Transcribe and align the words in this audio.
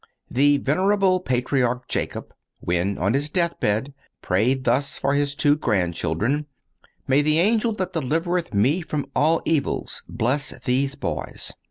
The 0.31 0.57
venerable 0.57 1.19
Patriarch 1.19 1.87
Jacob, 1.87 2.33
when 2.59 2.97
on 2.97 3.13
his 3.13 3.29
deathbed, 3.29 3.93
prayed 4.23 4.63
thus 4.63 4.97
for 4.97 5.13
his 5.13 5.35
two 5.35 5.55
grandchildren: 5.55 6.47
"May 7.07 7.21
the 7.21 7.37
angel 7.37 7.71
that 7.73 7.93
delivereth 7.93 8.51
me 8.51 8.81
from 8.81 9.05
all 9.15 9.43
evils 9.45 10.01
bless 10.09 10.57
these 10.61 10.95
boys!" 10.95 11.53